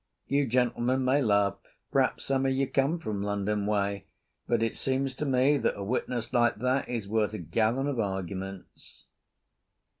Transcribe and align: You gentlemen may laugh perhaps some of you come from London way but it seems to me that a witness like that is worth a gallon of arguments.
You 0.25 0.47
gentlemen 0.47 1.05
may 1.05 1.21
laugh 1.21 1.57
perhaps 1.91 2.25
some 2.25 2.47
of 2.47 2.53
you 2.53 2.65
come 2.65 2.97
from 2.97 3.21
London 3.21 3.67
way 3.67 4.05
but 4.47 4.63
it 4.63 4.75
seems 4.75 5.13
to 5.17 5.27
me 5.27 5.59
that 5.59 5.77
a 5.77 5.83
witness 5.83 6.33
like 6.33 6.55
that 6.55 6.89
is 6.89 7.07
worth 7.07 7.35
a 7.35 7.37
gallon 7.37 7.85
of 7.85 7.99
arguments. 7.99 9.05